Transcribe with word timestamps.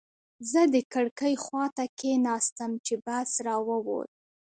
زه 0.51 0.61
د 0.73 0.75
کړکۍ 0.93 1.33
خواته 1.43 1.85
کېناستم 1.99 2.71
چې 2.85 2.93
بس 3.05 3.29
را 3.45 3.55
ووت. 3.67 4.09